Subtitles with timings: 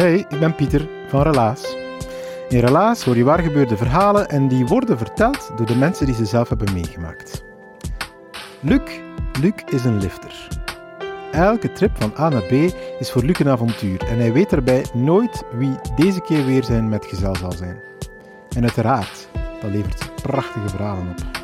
[0.00, 1.76] Hey, ik ben Pieter van Relaas.
[2.48, 6.14] In Relaas hoor je waar gebeurde verhalen en die worden verteld door de mensen die
[6.14, 7.44] ze zelf hebben meegemaakt.
[8.60, 9.00] Luc,
[9.40, 10.48] Luc is een lifter.
[11.32, 12.52] Elke trip van A naar B
[12.98, 16.88] is voor Luc een avontuur en hij weet daarbij nooit wie deze keer weer zijn
[16.88, 17.80] metgezel zal zijn.
[18.56, 19.28] En uiteraard,
[19.60, 21.39] dat levert prachtige verhalen op.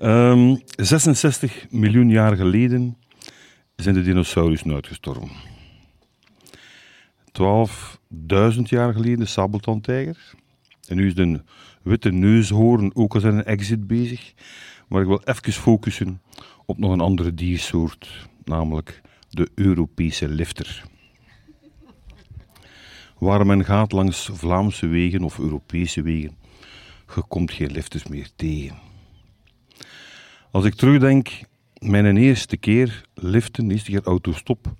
[0.00, 2.96] Ehm 66 miljoen jaar geleden
[3.76, 5.30] zijn de dinosaurussen uitgestorven.
[7.32, 10.32] 12.000 jaar geleden de sabeltandtijger.
[10.88, 11.42] En nu is de
[11.82, 14.32] witte neushoorn ook al zijn een exit bezig.
[14.88, 16.22] Maar ik wil even focussen
[16.66, 20.84] op nog een andere diersoort, namelijk de Europese lifter.
[23.18, 26.36] Waar men gaat langs Vlaamse wegen of Europese wegen,
[27.14, 28.89] je komt geen lifters meer tegen.
[30.52, 31.28] Als ik terugdenk,
[31.78, 34.74] mijn eerste keer liften, eerste keer autostop,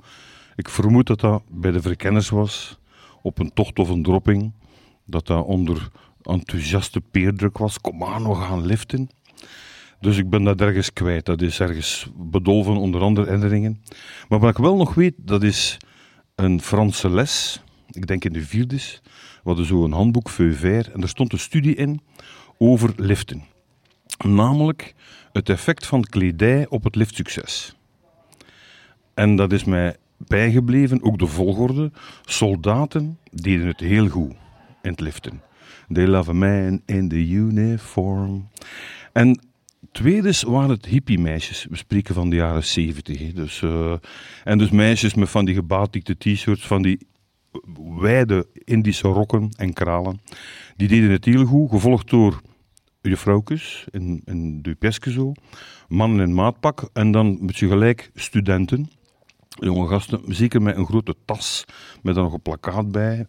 [0.57, 2.79] ik vermoed dat dat bij de verkenners was,
[3.23, 4.53] op een tocht of een dropping,
[5.07, 5.89] dat dat onder
[6.23, 7.81] enthousiaste peerdruk was.
[7.81, 9.09] Kom aan, we gaan liften.
[10.01, 11.25] Dus ik ben dat ergens kwijt.
[11.25, 13.83] Dat is ergens bedolven onder andere herinneringen.
[14.29, 15.77] Maar wat ik wel nog weet, dat is
[16.35, 17.63] een Franse les.
[17.91, 19.01] Ik denk in de vierdes.
[19.43, 22.01] We hadden zo een handboek, Feu en er stond een studie in
[22.59, 23.43] over liften.
[24.25, 24.95] Namelijk
[25.33, 27.77] het effect van kledij op het liftsucces.
[29.15, 31.91] En dat is mij bijgebleven, ook de volgorde.
[32.25, 34.33] Soldaten deden het heel goed
[34.83, 35.43] in het liften.
[35.93, 38.49] They love a man in the uniform.
[39.13, 39.41] En
[39.93, 41.67] tweedens waren het hippie-meisjes.
[41.71, 43.33] We spreken van de jaren zeventig.
[43.33, 43.93] Dus, eh,
[44.45, 47.09] en dus meisjes met van die gebatikte t-shirts, van die
[47.99, 50.21] wijde Indische rokken en kralen.
[50.77, 52.41] Die deden het heel goed, gevolgd door
[53.03, 55.33] juffrouwtjes in, in Dupesque zo,
[55.89, 58.91] mannen in maatpak en dan met je gelijk studenten,
[59.49, 61.65] jonge gasten, zeker met een grote tas,
[62.03, 63.27] met daar nog een plakkaat bij.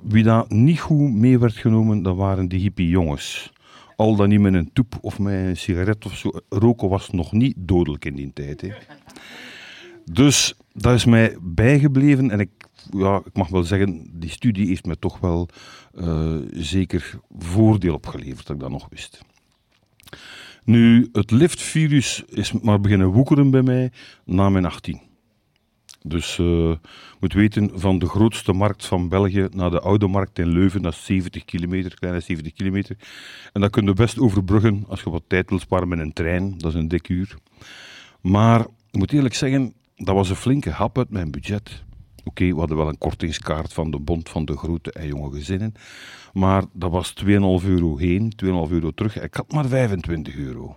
[0.00, 3.52] Wie daar niet goed mee werd genomen, dat waren die hippie jongens.
[3.96, 6.30] Al dan niet met een toep of met een sigaret of zo.
[6.48, 8.60] Roken was nog niet dodelijk in die tijd.
[8.60, 8.68] Hè.
[10.04, 12.50] Dus dat is mij bijgebleven en ik,
[12.90, 15.48] ja, ik mag wel zeggen, die studie heeft me toch wel
[15.94, 19.20] uh, zeker voordeel opgeleverd dat ik dat nog wist.
[20.64, 23.92] Nu, het liftvirus is maar beginnen woekeren bij mij
[24.24, 25.00] na mijn 18.
[26.02, 26.74] Dus uh,
[27.20, 30.92] moet weten, van de grootste markt van België naar de oude markt in Leuven, dat
[30.92, 32.96] is 70 kilometer, kleine 70 kilometer.
[33.52, 36.58] En dat kun je best overbruggen als je wat tijd wilt sparen met een trein,
[36.58, 37.36] dat is een dik uur.
[38.20, 41.82] Maar ik moet eerlijk zeggen, dat was een flinke hap uit mijn budget.
[42.24, 45.74] Oké, we hadden wel een kortingskaart van de Bond van de Grote en Jonge Gezinnen.
[46.32, 49.20] Maar dat was 2,5 euro heen, 2,5 euro terug.
[49.20, 50.76] Ik had maar 25 euro.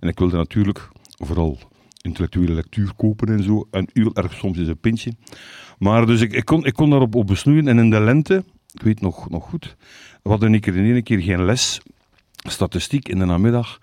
[0.00, 1.58] En ik wilde natuurlijk vooral
[2.02, 3.68] intellectuele lectuur kopen en zo.
[3.70, 5.12] En heel erg soms is een pintje.
[5.78, 7.68] Maar dus ik, ik, kon, ik kon daarop op besnoeien.
[7.68, 9.76] En in de lente, ik weet nog, nog goed,
[10.22, 11.80] we hadden een keer in één keer geen les,
[12.48, 13.78] statistiek in de namiddag.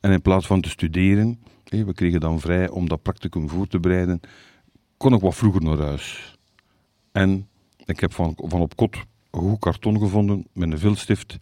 [0.00, 1.38] En in plaats van te studeren,
[1.70, 4.20] we kregen dan vrij om dat practicum voor te bereiden,
[4.96, 6.36] kon ik wat vroeger naar huis.
[7.12, 7.48] En
[7.84, 8.96] ik heb van, op kot
[9.30, 11.36] goed karton gevonden met een viltstift.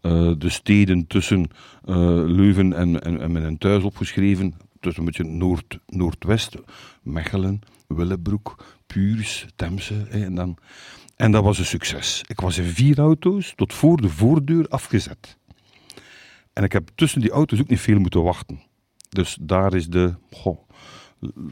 [0.00, 1.50] eh, de steden tussen
[1.84, 1.94] eh,
[2.26, 4.54] Leuven en, en, en met een thuis opgeschreven.
[4.80, 6.56] Dus een beetje noord, noordwest.
[7.02, 10.06] Mechelen, Willebroek, Puurs, Temse.
[10.10, 10.56] en, dan,
[11.16, 12.22] en dat was een succes.
[12.26, 15.38] Ik was in vier auto's tot voor de voordeur afgezet.
[16.52, 18.60] En ik heb tussen die auto's ook niet veel moeten wachten.
[19.10, 20.14] Dus daar is de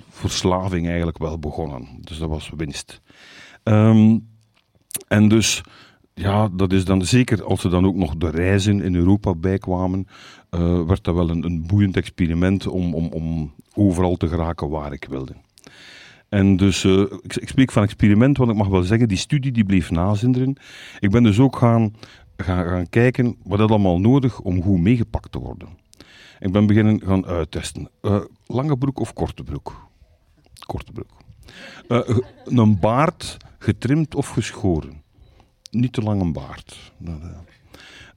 [0.09, 1.89] verslaving eigenlijk wel begonnen.
[2.01, 3.01] Dus dat was winst.
[3.63, 4.19] Ehm,
[5.09, 5.63] en dus,
[6.15, 10.07] ja, dat is dan zeker als er dan ook nog de reizen in Europa bijkwamen,
[10.51, 14.93] eh werd dat wel een, een boeiend experiment om, om, om overal te geraken waar
[14.93, 15.35] ik wilde.
[16.29, 19.53] En dus, eh, ik, ik spreek van experiment, want ik mag wel zeggen, die studie
[19.53, 20.57] die bleef nazinderen.
[20.99, 21.95] Ik ben dus ook gaan,
[22.37, 25.69] gaan, gaan kijken wat dat allemaal nodig om goed meegepakt te worden.
[26.39, 27.91] Ik ben beginnen gaan uittesten.
[28.01, 29.89] Eh, lange broek of korte broek?
[30.67, 31.11] Korte broek.
[31.89, 35.03] Eh, een baard getrimd of geschoren?
[35.71, 36.93] Niet te lang een baard.
[37.05, 37.15] Eh.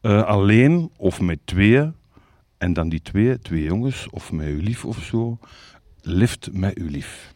[0.01, 1.93] Eh, alleen of met tweeën.
[2.57, 5.37] En dan die twee, twee jongens, of met uw lief of zo.
[6.01, 7.33] Lift met uw lief.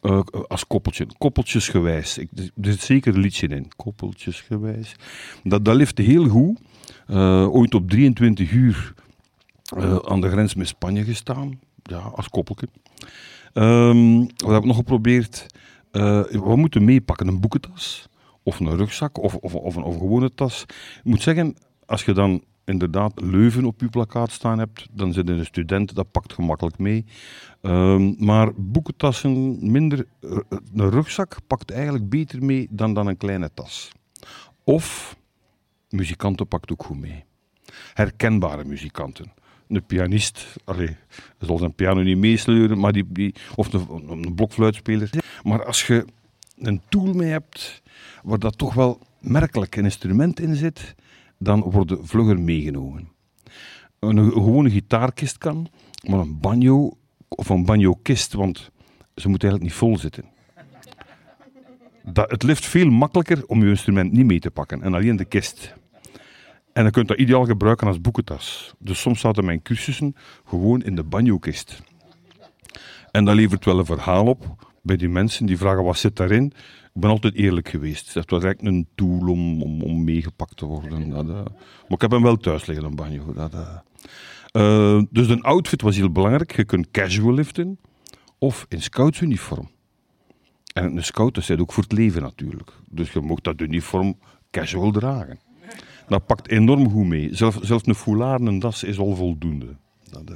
[0.00, 2.18] Eh, als koppeltje, koppeltjesgewijs.
[2.18, 3.68] Ik, er zit zeker een liedje in.
[3.76, 4.94] Koppeltjesgewijs.
[5.42, 6.60] Dat, dat lift heel goed.
[7.06, 8.94] Eh, ooit op 23 uur
[9.76, 11.60] eh, aan de grens met Spanje gestaan.
[11.82, 12.68] Ja, als koppeltje.
[13.52, 15.46] Ehm, wat heb ik nog geprobeerd?
[15.90, 18.08] Eh, we moeten meepakken een boekentas.
[18.42, 19.18] Of een rugzak.
[19.18, 20.62] Of, of, of, een, of gewone tas.
[20.98, 25.28] Ik moet zeggen, als je dan inderdaad Leuven op je plakkaat staan hebt, dan zit
[25.28, 27.04] een student, dat pakt gemakkelijk mee.
[27.60, 30.06] Ehm, maar boekentassen minder.
[30.20, 30.38] eh,
[30.74, 33.92] Een rugzak pakt eigenlijk beter mee dan, dan een kleine tas.
[34.64, 35.16] Of
[35.88, 37.24] muzikanten pakt ook goed mee.
[37.94, 39.32] Herkenbare muzikanten.
[39.68, 40.96] Een pianist, allee,
[41.38, 45.10] zal zijn piano niet meesleuren, maar die, die, of een, een blokfluitspeler.
[45.42, 46.04] Maar als je
[46.58, 47.82] een tool mee hebt
[48.22, 50.94] waar dat toch wel merkelijk een instrument in zit,
[51.38, 53.08] dan worden vlugger meegenomen.
[53.98, 55.68] Een, een gewone gitaarkist kan,
[56.08, 56.96] maar een banjo
[57.28, 58.70] of een banjo-kist, want
[59.14, 60.24] ze moet eigenlijk niet vol zitten.
[62.02, 65.24] Dat, het ligt veel makkelijker om je instrument niet mee te pakken en alleen de
[65.24, 65.74] kist.
[66.72, 68.74] En dan kunt dat ideaal gebruiken als boekentas.
[68.78, 71.82] Dus soms zaten mijn cursussen gewoon in de banjo-kist.
[73.10, 76.44] En dat levert wel een verhaal op bij die mensen die vragen wat zit daarin.
[76.94, 78.14] Ik ben altijd eerlijk geweest.
[78.14, 81.10] Het was eigenlijk een tool om, om, meegepakt te worden.
[81.10, 81.44] Dat, eh, maar
[81.88, 83.32] ik heb hem wel thuis liggen, een banjo.
[83.32, 83.76] Dat, eh.
[84.52, 86.56] Eh, dus een outfit was heel belangrijk.
[86.56, 87.78] Je kunt casual liften
[88.38, 89.70] of in scoutsuniform.
[90.72, 92.70] En een scout dat zit ook voor het leven natuurlijk.
[92.90, 94.18] Dus je mocht dat uniform
[94.50, 95.38] casual dragen.
[96.12, 97.28] Dat pakt enorm goed mee.
[97.34, 99.76] Zelf, zelfs een foulard en een das is al voldoende.
[100.10, 100.34] Eh.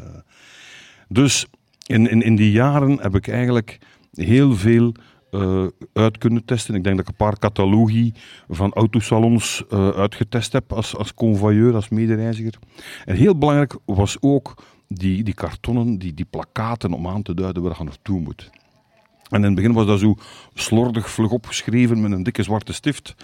[1.09, 1.47] Dus
[1.87, 3.79] in, in, in die jaren heb ik eigenlijk
[4.13, 4.95] heel veel
[5.31, 6.75] eh, uit kunnen testen.
[6.75, 8.15] Ik denk dat ik een paar catalogie
[8.49, 12.55] van autosalons eh, uitgetest heb als, als convoyeur, als medereiziger.
[13.05, 17.63] En heel belangrijk was ook die, die kartonnen, die, die plakaten om aan te duiden
[17.63, 18.51] waar je naartoe moet.
[19.29, 20.15] En in het begin was dat zo
[20.55, 23.15] slordig, vlug opgeschreven met een dikke zwarte stift.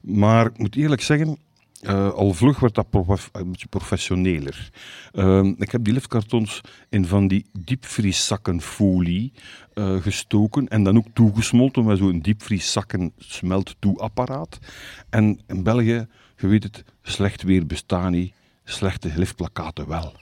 [0.00, 1.38] Maar ik moet eerlijk zeggen,
[1.80, 4.70] eh, al vlug werd dat prof- een beetje professioneler.
[5.12, 9.32] Ehm, ik heb die liftkartons in van die diepvrieszakkenfolie
[9.74, 14.58] eh, gestoken en dan ook toegesmolten met zo'n diepvrieszakken smelt-toe-apparaat.
[15.10, 16.06] En in België,
[16.36, 18.34] je weet het, slecht weer bestaat niet,
[18.64, 20.12] slechte liftplakaten wel.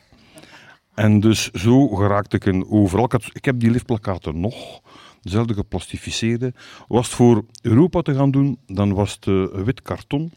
[0.94, 3.10] En dus zo geraakte ik in overal.
[3.32, 4.80] Ik, heb die liftplakaten nog,
[5.22, 6.52] dezelfde geplastificeerde.
[6.88, 10.32] Was het voor Europa te gaan doen, dan was het eh, wit karton.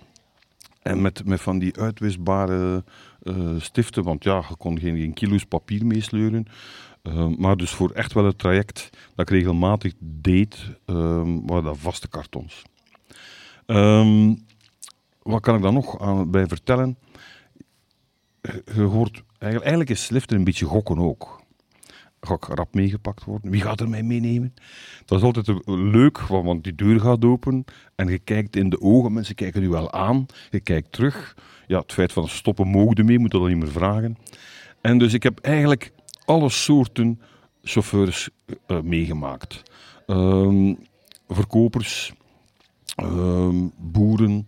[0.82, 2.84] En met, met van die uitwisbare
[3.24, 6.46] eh, stiften, want ja, je kon geen, geen kilo's papier meesleuren.
[7.02, 10.96] Eh, maar dus voor echt wel het traject dat ik regelmatig deed, eh,
[11.46, 12.62] waren dat vaste kartons.
[13.66, 14.36] Ehm,
[15.22, 15.98] wat kan ik daar nog
[16.28, 16.98] bij vertellen?
[18.74, 21.41] Je hoort, eigenlijk, eigenlijk is liften een beetje gokken ook.
[22.22, 23.52] Ga ik rap meegepakt worden?
[23.52, 24.54] Wie gaat er mij meenemen?
[25.06, 29.14] Dat is altijd leuk, want die deur gaat open en je kijkt in de ogen.
[29.14, 30.26] Mensen kijken u wel aan.
[30.50, 31.36] Je kijkt terug.
[31.68, 34.18] Ja, het feit van stoppen mogen mee, moet dat niet meer vragen.
[34.82, 35.92] En dus ik heb eigenlijk
[36.26, 37.22] alle soorten
[37.64, 38.30] chauffeurs
[38.66, 39.64] eh, meegemaakt.
[40.08, 40.74] Ehm,
[41.28, 42.14] verkopers,
[42.96, 44.48] ehm, boeren,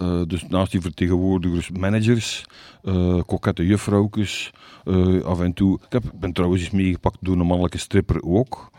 [0.00, 2.44] eh, dus naast die vertegenwoordigers, managers,
[2.82, 4.52] eh kokette juffrouwtjes,
[4.84, 5.78] eh, af en toe.
[5.86, 8.70] Ik heb, ben trouwens eens meegepakt door een mannelijke stripper ook.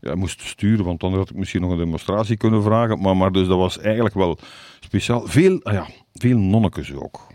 [0.00, 3.00] Ja, moest sturen, want anders had ik misschien nog een demonstratie kunnen vragen.
[3.00, 4.38] Maar, maar dus dat was eigenlijk wel
[4.80, 5.26] speciaal.
[5.26, 7.26] Veel, ah ja, veel nonnekes ook.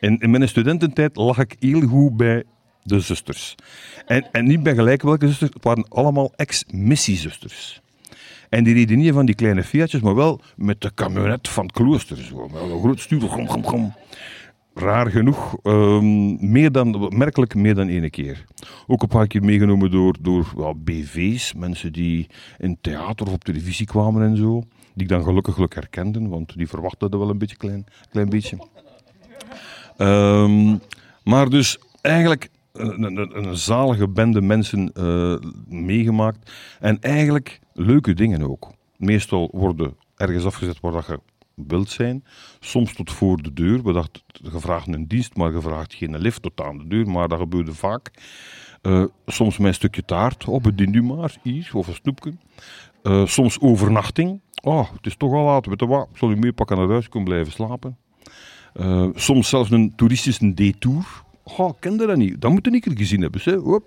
[0.00, 2.44] In, in mijn studententijd lag ik heel goed bij
[2.82, 3.54] de zusters.
[4.06, 7.81] En, en niet bij gelijk welke zusters, het waren allemaal ex-missiezusters.
[8.52, 11.72] En die reden niet van die kleine Fiatjes, maar wel met de camionet van het
[11.72, 12.16] klooster.
[12.16, 12.48] Zo.
[12.54, 13.20] Een groot stuur.
[13.20, 13.92] Gom.
[14.74, 18.44] Raar genoeg, ehm, meer dan, merkelijk meer dan ene keer.
[18.86, 22.26] Ook een paar keer meegenomen door, door BV's, mensen die
[22.58, 24.62] in theater of op televisie kwamen en zo.
[24.94, 28.56] Die ik dan gelukkig herkende, want die verwachten dat wel een beetje klein, klein beetje.
[29.96, 30.76] Ehm,
[31.24, 35.36] maar dus eigenlijk een zalige bende mensen eh,
[35.68, 36.50] meegemaakt.
[36.80, 38.70] En eigenlijk leuke dingen ook.
[38.96, 41.20] Meestal worden ergens afgezet waar dat je
[41.54, 42.24] wilt zijn.
[42.60, 43.82] Soms tot voor de deur.
[43.82, 47.10] We dachten, gevraagd een dienst, maar gevraagd geen lift tot aan de deur.
[47.10, 48.10] Maar dat gebeurde vaak.
[48.82, 50.44] Uh, soms met een stukje taart.
[50.44, 51.70] Oh, bedien u maar, hier.
[51.72, 52.32] Of een snoepje.
[53.02, 54.40] Uh, soms overnachting.
[54.62, 55.66] Oh, het is toch al laat.
[55.66, 56.08] Weet je wat?
[56.10, 57.08] Ik zal u meepakken naar huis.
[57.08, 57.96] kunnen blijven slapen.
[58.74, 61.22] Uh, soms zelfs een toeristische detour.
[61.44, 62.40] Oh, kende dat niet.
[62.40, 63.40] Dat moet je een gezien hebben.
[63.44, 63.78] Hè?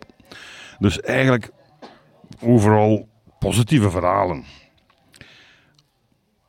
[0.80, 1.52] Dus eigenlijk
[2.42, 3.08] overal
[3.40, 4.44] positieve verhalen.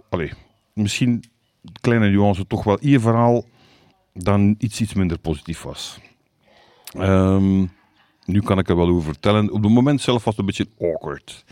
[0.08, 0.32] Allee,
[0.72, 1.24] misschien
[1.80, 3.44] kleine nuance toch wel één verhaal
[4.12, 6.00] dan iets, iets minder positief was.
[6.98, 7.72] Um,
[8.24, 9.52] nu kan ik er wel over vertellen.
[9.52, 11.44] Op het moment zelf was het een beetje awkward.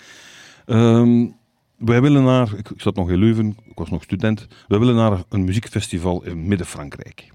[0.66, 1.36] Um,
[1.76, 4.46] wij willen naar, ik zat nog in Leuven, ik was nog student.
[4.68, 7.32] Wij willen naar een muziekfestival in Midden-Frankrijk.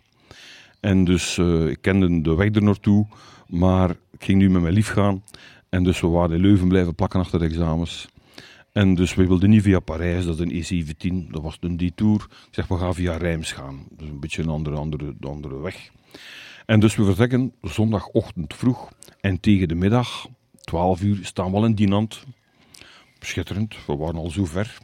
[0.80, 3.08] En dus uh, ik kende de weg er naartoe,
[3.48, 5.24] maar ik ging nu met mijn lief gaan.
[5.70, 8.08] En dus we waren in Leuven blijven plakken achter de examens.
[8.72, 10.86] En dus we wilden niet via Parijs, dat is een
[11.26, 12.28] E17, dat was een detour.
[12.30, 13.86] Ik zeg, we gaan via Rijms gaan.
[13.90, 15.92] Dus een beetje een andere, andere, andere weg.
[16.66, 18.90] En dus we vertrekken zondagochtend vroeg.
[19.22, 20.28] En tegen de middag,
[20.62, 22.24] 12 uur, staan we al in Dinant.
[23.20, 24.78] Schitterend, we waren al zo ver.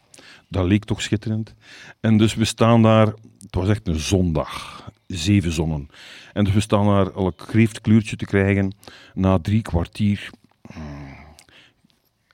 [0.49, 1.53] Dat leek toch schitterend.
[1.99, 3.07] En dus we staan daar,
[3.39, 5.89] het was echt een zondag, zeven zonnen.
[6.33, 8.75] En dus we staan daar al kreeftkleurtje te krijgen
[9.13, 10.29] na drie kwartier.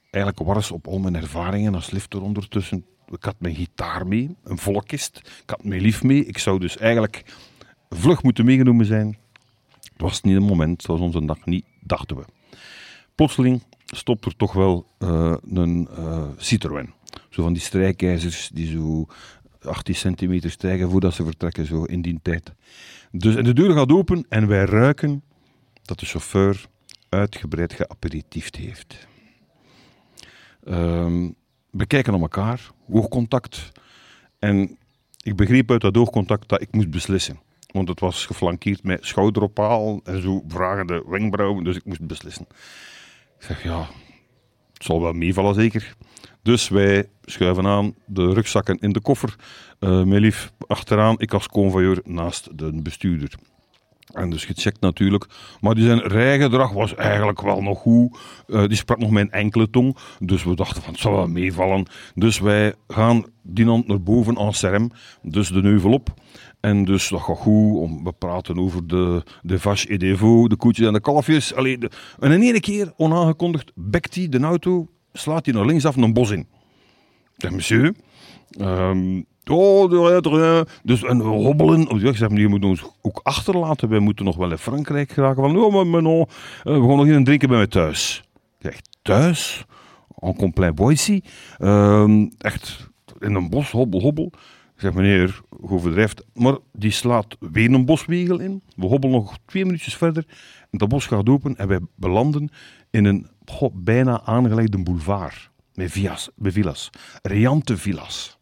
[0.10, 2.86] Eigenlijk wars op al mijn ervaringen als lifter ondertussen.
[3.08, 5.18] Ik had mijn gitaar mee, een volkist.
[5.18, 6.26] Ik had mijn lief mee.
[6.26, 7.24] Ik zou dus eigenlijk
[7.90, 9.18] vlug moeten meegenomen zijn.
[9.80, 12.24] Het was niet een moment, zoals onze dag niet, dachten we.
[13.16, 16.94] Plotseling stopt er toch wel uh, een uh, Citroën.
[17.30, 19.06] Zo van die strijkijzers die zo
[19.62, 22.54] 18 centimeter stijgen voordat ze vertrekken, zo in die tijd.
[23.12, 25.24] Dus en de deur gaat open en wij ruiken
[25.82, 26.66] dat de chauffeur
[27.12, 29.08] uitgebreid geaperitiefd heeft.
[30.64, 31.36] Um,
[31.70, 33.72] we kijken naar elkaar, oogcontact.
[34.40, 34.78] En
[35.24, 37.40] ik begreep uit dat oogcontact dat ik moest beslissen.
[37.72, 42.48] Want het was geflankeerd met schouderopaal en zo vragende wenkbrauwen, dus ik moest beslissen.
[43.38, 43.88] Ik zeg, ja,
[44.74, 45.96] het zal wel meevallen zeker.
[46.42, 49.36] Dus wij schuiven aan, de rugzakken in de koffer.
[49.80, 53.34] Uh, mijn lief achteraan, ik als convoyeur naast de bestuurder.
[54.12, 55.26] En dus gecheckt natuurlijk.
[55.62, 58.18] Maar die zijn rijgedrag was eigenlijk wel nog goed.
[58.48, 59.98] Uh, die sprak nog mijn enkele tong.
[60.20, 61.86] Dus we dachten van het zou wel meevallen.
[62.16, 64.92] Dus wij gaan dinant naar boven aan Serm.
[65.22, 66.14] Dus de neuvel op.
[66.60, 67.90] En dus dat gaat goed.
[68.04, 71.54] We praten over de, de vache et de veau, de koetjes en de kalfjes.
[71.54, 71.78] Allee,
[72.20, 76.14] en in ene keer, onaangekondigd, bekt hij de auto, slaat hij naar links af een
[76.14, 76.48] bos in.
[77.38, 77.96] Ik monsieur...
[78.60, 81.90] Um, Oh, dus en we hobbelen.
[81.90, 83.90] Oh, ik zeg, je moet ons ook achterlaten.
[83.90, 85.44] Wij moeten nog wel in Frankrijk geraken.
[85.44, 86.26] Van, oh, maar, no,
[86.64, 88.24] we gaan nog een drinken bij mij thuis.
[88.60, 89.66] Ik zeg, thuis?
[90.20, 91.22] En complein boisy.
[91.60, 94.32] Um, echt in een bos, hobbel, hobbel.
[94.76, 96.26] Ik zeg, meneer, hoe verdrijft.
[96.34, 98.64] Maar die slaat weer een boswegel in.
[98.76, 100.26] We hobbelen nog twee minuutjes verder.
[100.72, 102.50] Dat bos gaat open en wij belanden
[102.90, 103.28] in een
[103.74, 105.50] bijna aangelegde boulevard.
[105.74, 106.90] Met, vias, met villas.
[107.22, 108.40] Riante villas.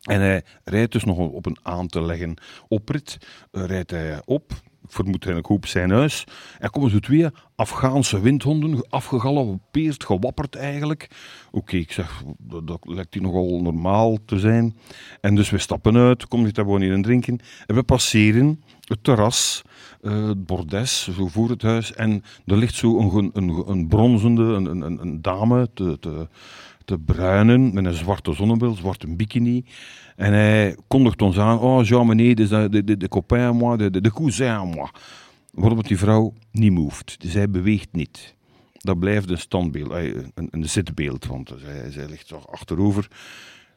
[0.00, 2.34] En hij rijdt dus nog op een aan te leggen
[2.68, 3.18] oprit.
[3.52, 4.52] Uh, rijdt hij op,
[4.86, 6.24] vermoed eigenlijk op zijn huis.
[6.58, 7.26] Er komen zo twee
[7.56, 11.08] Afghaanse windhonden, afgegalopeerd, gewapperd eigenlijk.
[11.50, 14.76] Oké, ik zeg, dat, dat lijkt hier nogal normaal te zijn.
[15.20, 17.38] En dus we stappen uit, komen daar gewoon in en drinken.
[17.66, 19.62] En we passeren het terras,
[20.02, 21.92] uh, het bordes, zo voor het huis.
[21.94, 26.28] En er ligt zo een, een, een bronzende, een, een, een dame te
[26.98, 29.64] bruinen met een zwarte zonnebril, zwarte bikini.
[30.16, 33.90] En hij kondigt ons aan, oh Jean meneer, de, de, de, de copain moi, de,
[33.90, 34.88] de, de cousin moi.
[35.50, 37.20] Waarop die vrouw niet moved.
[37.20, 38.34] Dus hij beweegt niet.
[38.72, 43.08] Dat blijft een standbeeld, eh, een, een zitbeeld, want zij, zij ligt toch achterover.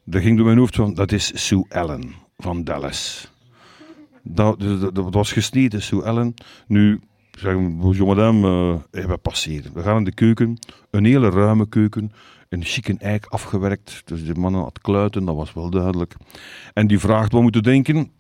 [0.04, 3.32] Dat ging door mijn hoofd van, dat is Sue Ellen van Dallas.
[4.24, 6.34] Dat, dat, dat was gesneden, Sue Ellen.
[6.68, 7.00] Nu,
[7.40, 8.48] zeggen bonjour madame,
[8.92, 9.74] uh, we passeren.
[9.74, 10.58] We gaan in de keuken,
[10.90, 12.12] een hele ruime keuken,
[12.50, 14.02] een chique eik afgewerkt.
[14.06, 16.16] Dus de mannen had kluiten, dat was wel duidelijk.
[16.74, 18.12] En die vraagt wat moeten denken.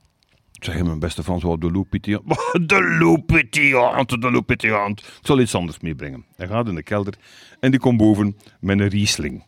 [0.51, 2.23] Zeg mijn beste Frans, wat de loupitiant.
[2.67, 4.99] De loupitiant, de loupitiant.
[4.99, 6.25] Ik zal iets anders meebrengen.
[6.35, 7.13] Hij gaat in de kelder
[7.59, 9.43] en die komt boven met een Riesling.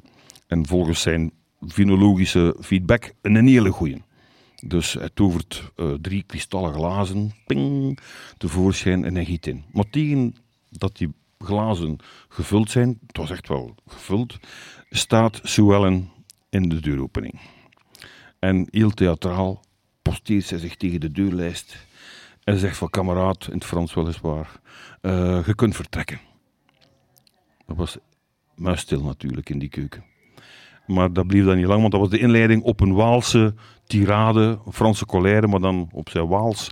[0.48, 4.02] En volgens zijn vinologische feedback een hele goeie.
[4.68, 8.00] Dus hij tovert uh, drie kristallen glazen, ping,
[8.38, 9.64] tevoorschijn en hij giet in.
[9.72, 10.36] Maar tegen
[10.70, 11.98] dat die glazen
[12.30, 14.38] gevuld zijn, het was echt wel gevuld,
[14.90, 16.04] staat Sue
[16.50, 17.40] in de deuropening.
[18.40, 19.64] En heel theatraal
[20.02, 21.88] posteert zij zich tegen de deurlijst
[22.44, 24.60] en zegt van kameraad, in het Frans weliswaar,
[25.02, 26.20] uh, je kunt vertrekken.
[27.66, 27.98] Dat was
[28.56, 30.04] muisstil natuurlijk in die keuken.
[30.88, 33.54] Maar dat bleef dan niet lang, want dat was de inleiding op een Waalse
[33.88, 36.70] tirade, Franse colère, maar dan op zijn Waals.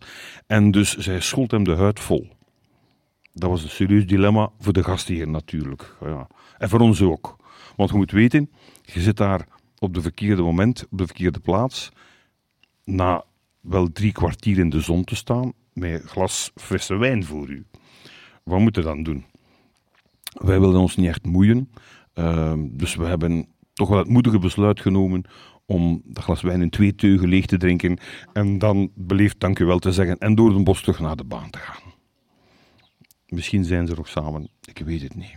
[0.47, 2.27] En dus zij schold hem de huid vol.
[3.33, 5.95] Dat was een serieus dilemma voor de gastheer natuurlijk.
[6.01, 6.27] Ja.
[6.57, 7.35] En voor ons ook.
[7.75, 8.49] Want je moet weten,
[8.81, 9.47] je zit daar
[9.79, 11.91] op de verkeerde moment, op de verkeerde plaats,
[12.83, 13.23] na
[13.61, 17.65] wel drie kwartier in de zon te staan, met een glas frisse wijn voor u.
[18.43, 19.25] Wat moeten we dan doen?
[20.33, 21.69] Wij wilden ons niet echt moeien,
[22.15, 25.23] uh, dus we hebben toch wel het moedige besluit genomen
[25.65, 27.97] om dat glas wijn in twee teugen leeg te drinken
[28.33, 31.23] en dan beleefd dank u wel te zeggen en door de bos terug naar de
[31.23, 31.91] baan te gaan.
[33.27, 35.35] Misschien zijn ze nog samen, ik weet het niet.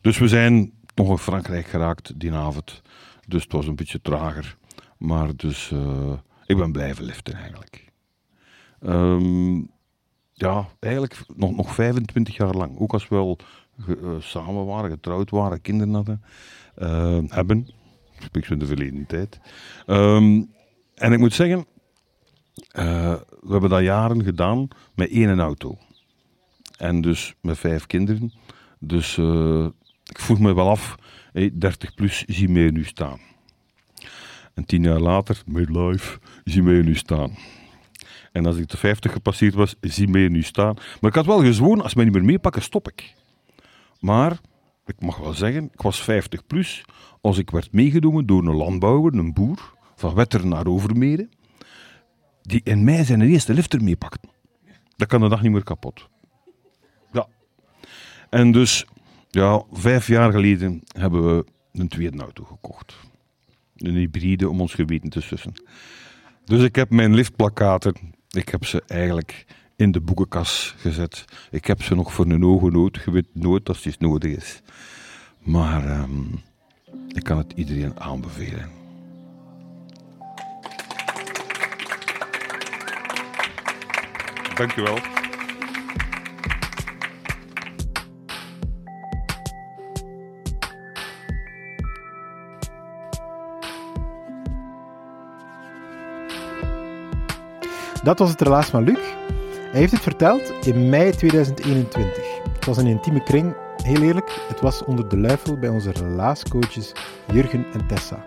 [0.00, 2.82] Dus we zijn nog in Frankrijk geraakt die avond.
[3.26, 4.56] Dus het was een beetje trager.
[4.98, 6.12] Maar dus, uh,
[6.46, 7.84] ik ben blijven liften eigenlijk.
[8.80, 9.70] Um,
[10.32, 12.78] ja, eigenlijk nog, nog 25 jaar lang.
[12.78, 13.38] Ook als we wel
[13.88, 16.22] uh, samen waren, getrouwd waren, kinderen hadden,
[16.80, 17.68] uh, hebben.
[18.18, 19.40] Spreek van de verleden tijd.
[19.86, 20.50] Um,
[20.94, 21.66] en ik moet zeggen,
[23.40, 25.78] we hebben dat jaren gedaan met één auto.
[26.76, 28.32] En dus met vijf kinderen.
[28.78, 29.66] Dus uh,
[30.04, 30.94] ik vroeg me wel af,
[31.32, 33.18] hey, 30 plus, zie mij nu staan.
[34.54, 37.34] En tien jaar later, midlife, zie mij nu staan.
[38.32, 40.74] En als ik de 50 gepasseerd was, zie mij nu staan.
[41.00, 43.14] Maar ik had wel gezworen, als mij niet meer meepakken, stop ik.
[44.00, 44.40] Maar,
[44.90, 46.84] ik mag wel zeggen, ik was 50 plus
[47.20, 51.28] als ik werd meegenomen door een landbouwer, een boer, van Wetter naar Overmere,
[52.42, 54.28] die in mij zijn eerste lifter meepakte.
[54.96, 56.08] Dat kan de dag niet meer kapot.
[58.30, 58.86] En dus,
[59.30, 62.96] ja, vijf jaar geleden hebben we een tweede auto gekocht.
[63.76, 65.52] Een hybride om ons geweten te sussen.
[66.44, 67.94] Dus ik heb mijn liftplakaten,
[68.30, 69.46] ik heb ze eigenlijk
[69.80, 71.24] in de boekenkas gezet.
[71.50, 73.02] Ik heb ze nog voor een ogen nood.
[73.04, 74.62] Je weet nooit als het nodig is.
[75.38, 76.42] Maar um,
[77.08, 78.70] ik kan het iedereen aanbevelen.
[84.54, 84.98] Dankjewel.
[98.02, 98.98] Dat was het relaas van Luc.
[99.70, 102.40] Hij heeft het verteld in mei 2021.
[102.52, 104.40] Het was een intieme kring, heel eerlijk.
[104.48, 106.92] Het was onder de luifel bij onze relaascoaches
[107.32, 108.24] Jurgen en Tessa.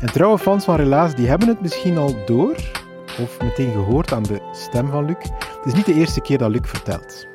[0.00, 2.56] En trouwe fans van Relaas die hebben het misschien al door
[3.20, 5.16] of meteen gehoord aan de stem van Luc.
[5.56, 7.26] Het is niet de eerste keer dat Luc vertelt.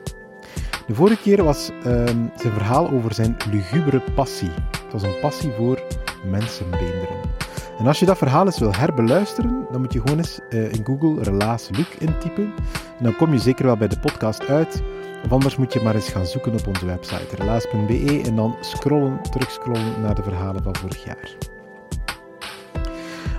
[0.87, 4.51] De vorige keer was ehm, zijn verhaal over zijn lugubere passie.
[4.83, 5.81] Het was een passie voor
[6.23, 7.32] mensenbeenderen.
[7.79, 10.85] En als je dat verhaal eens wil herbeluisteren, dan moet je gewoon eens uh, in
[10.85, 12.53] Google Relaas Luc intypen.
[12.97, 14.83] En dan kom je zeker wel bij de podcast uit.
[15.25, 19.21] Of anders moet je maar eens gaan zoeken op onze website relaas.be en dan scrollen,
[19.31, 21.35] terugscrollen naar de verhalen van vorig jaar.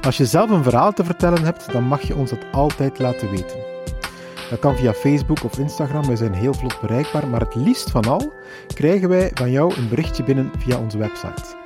[0.03, 3.31] Als je zelf een verhaal te vertellen hebt, dan mag je ons dat altijd laten
[3.31, 3.59] weten.
[4.51, 8.05] Dat kan via Facebook of Instagram, wij zijn heel vlot bereikbaar, maar het liefst van
[8.05, 8.33] al
[8.75, 11.64] krijgen wij van jou een berichtje binnen via onze website.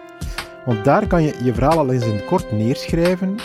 [0.64, 3.36] Want daar kan je je verhaal al eens in kort neerschrijven.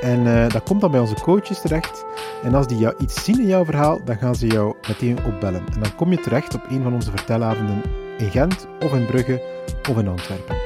[0.00, 2.04] En uh, dat komt dan bij onze coaches terecht.
[2.42, 5.64] En als die jou iets zien in jouw verhaal, dan gaan ze jou meteen opbellen.
[5.74, 7.82] En dan kom je terecht op een van onze vertelavonden
[8.18, 9.42] in Gent, of in Brugge,
[9.90, 10.56] of in Antwerpen.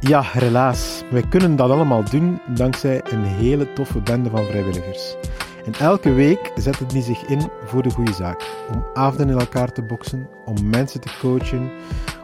[0.00, 1.02] Ja, helaas.
[1.10, 5.16] Wij kunnen dat allemaal doen dankzij een hele toffe bende van vrijwilligers.
[5.64, 8.42] En elke week zetten die zich in voor de goede zaak.
[8.74, 11.70] Om avonden in elkaar te boksen, om mensen te coachen,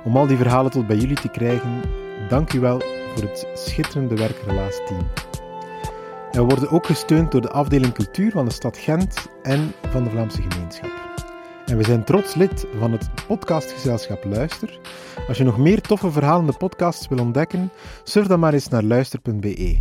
[0.05, 1.81] om al die verhalen tot bij jullie te krijgen.
[2.29, 2.83] Dank u wel
[3.15, 5.07] voor het schitterende werkrelaas-team.
[6.31, 10.05] En we worden ook gesteund door de afdeling cultuur van de stad Gent en van
[10.05, 10.91] de Vlaamse gemeenschap.
[11.67, 14.79] En we zijn trots lid van het podcastgezelschap Luister.
[15.29, 19.79] Als je nog meer toffe verhalende podcasts wil ontdekken, surf dan maar eens naar luister.be.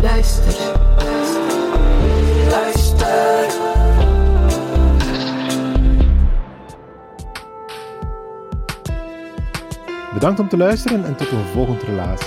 [0.00, 0.93] Luister.
[10.14, 12.20] Bedankt om te luisteren en tot een volgend relaas.